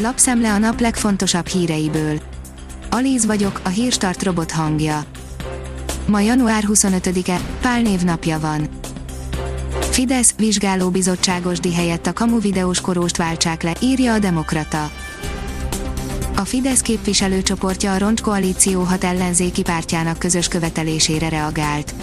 [0.00, 2.20] Lapszemle a nap legfontosabb híreiből.
[2.90, 5.04] Alíz vagyok, a hírstart robot hangja.
[6.06, 8.68] Ma január 25-e, Pál névnapja van.
[9.80, 14.90] Fidesz vizsgálóbizottságos di helyett a kamu videós koróst váltsák le, írja a Demokrata.
[16.36, 21.94] A Fidesz képviselőcsoportja a Roncs Koalíció hat ellenzéki pártjának közös követelésére reagált.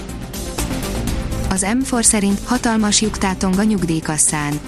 [1.50, 4.60] Az M4 szerint hatalmas lyuk tátong a nyugdíjkasszán.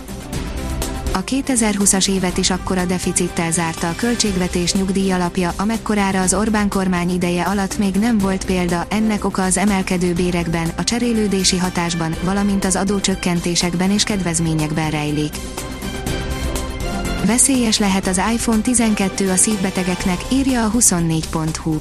[1.18, 7.10] A 2020-as évet is akkora deficittel zárta a költségvetés nyugdíj alapja, amekkorára az Orbán kormány
[7.10, 12.66] ideje alatt még nem volt példa, ennek oka az emelkedő bérekben, a cserélődési hatásban, valamint
[12.66, 15.34] az adócsökkentésekben és kedvezményekben rejlik.
[17.26, 21.78] Veszélyes lehet az iPhone 12 a szívbetegeknek, írja a 24.hu.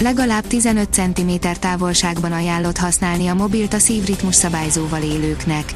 [0.00, 1.30] Legalább 15 cm
[1.60, 5.74] távolságban ajánlott használni a mobilt a szívritmus szabályzóval élőknek.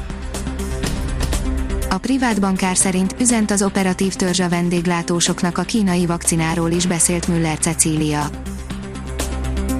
[1.97, 7.27] A privát bankár szerint üzent az operatív törzs a vendéglátósoknak a kínai vakcináról is beszélt
[7.27, 8.29] Müller Cecília.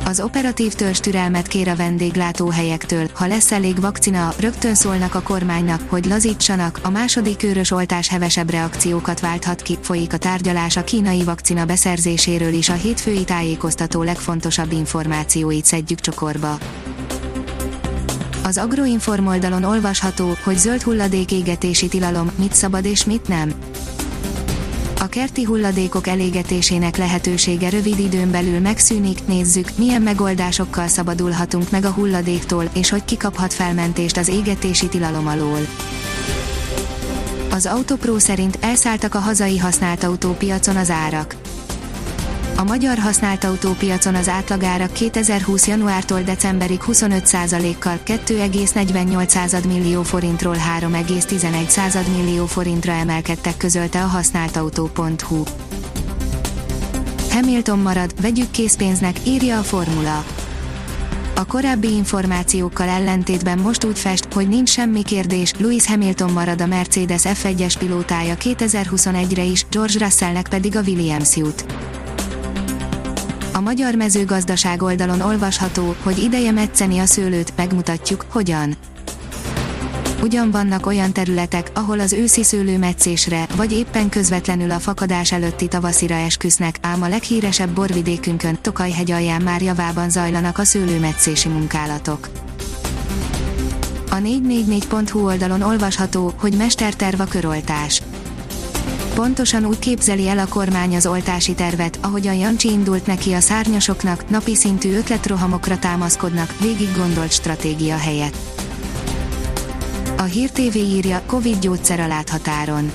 [0.05, 5.81] Az operatív törzs türelmet kér a vendéglátóhelyektől, ha lesz elég vakcina, rögtön szólnak a kormánynak,
[5.89, 11.23] hogy lazítsanak, a második körös oltás hevesebb reakciókat válthat ki, folyik a tárgyalás a kínai
[11.23, 16.57] vakcina beszerzéséről is a hétfői tájékoztató legfontosabb információit szedjük csokorba.
[18.47, 23.53] Az Agroinform oldalon olvasható, hogy zöld hulladék égetési tilalom, mit szabad és mit nem.
[24.99, 31.91] A kerti hulladékok elégetésének lehetősége rövid időn belül megszűnik, nézzük, milyen megoldásokkal szabadulhatunk meg a
[31.91, 35.59] hulladéktól, és hogy kikaphat felmentést az égetési tilalom alól.
[37.51, 41.35] Az Autopro szerint elszálltak a hazai használt autópiacon az árak
[42.57, 45.67] a magyar használt autópiacon az átlagárak 2020.
[45.67, 55.43] januártól decemberig 25%-kal 2,48 millió forintról 3,11 millió forintra emelkedtek közölte a használtautó.hu.
[57.29, 60.23] Hamilton marad, vegyük készpénznek, írja a formula.
[61.35, 66.65] A korábbi információkkal ellentétben most úgy fest, hogy nincs semmi kérdés, Lewis Hamilton marad a
[66.65, 71.65] Mercedes F1-es pilótája 2021-re is, George Russellnek pedig a Williams jut.
[73.57, 78.73] A magyar mezőgazdaság oldalon olvasható, hogy ideje metszeni a szőlőt, megmutatjuk, hogyan.
[80.21, 86.15] Ugyan vannak olyan területek, ahol az őszi szőlőmetszésre, vagy éppen közvetlenül a fakadás előtti tavaszira
[86.15, 92.29] esküsznek, ám a leghíresebb borvidékünkön, Tokajhegy alján már javában zajlanak a szőlőmetszési munkálatok.
[94.09, 98.01] A 444.hu oldalon olvasható, hogy mesterterv a köroltás
[99.17, 104.29] Pontosan úgy képzeli el a kormány az oltási tervet, ahogyan Jancsi indult neki a szárnyasoknak,
[104.29, 108.35] napi szintű ötletrohamokra támaszkodnak, végig gondolt stratégia helyett.
[110.17, 112.91] A Hír TV írja, Covid gyógyszer a láthatáron.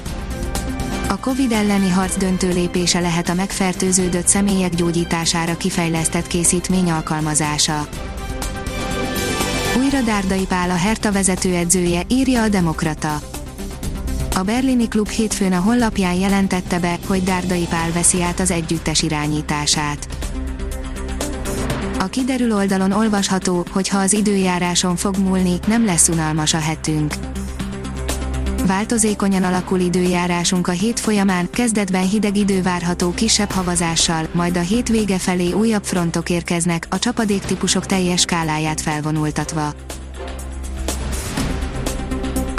[1.09, 7.87] A Covid elleni harc döntő lépése lehet a megfertőződött személyek gyógyítására kifejlesztett készítmény alkalmazása.
[9.78, 13.31] Újra Dárdai Pál a Herta vezetőedzője, írja a Demokrata.
[14.34, 19.03] A berlini klub hétfőn a honlapján jelentette be, hogy Dárdai Pál veszi át az együttes
[19.03, 20.09] irányítását.
[21.98, 27.15] A kiderül oldalon olvasható, hogy ha az időjáráson fog múlni, nem lesz unalmas a hetünk.
[28.66, 34.88] Változékonyan alakul időjárásunk a hét folyamán, kezdetben hideg idő várható kisebb havazással, majd a hét
[34.88, 39.75] vége felé újabb frontok érkeznek, a csapadéktípusok teljes skáláját felvonultatva